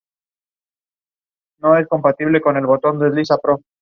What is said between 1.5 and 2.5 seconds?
Actualmente vuelve a ejercer el